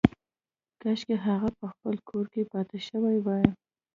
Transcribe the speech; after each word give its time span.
کاشکې 0.81 1.15
هغه 1.25 1.49
په 1.59 1.65
خپل 1.73 1.95
کور 2.09 2.25
کې 2.33 2.41
پاتې 2.51 2.77
شوې 2.87 3.17
وای 3.25 3.47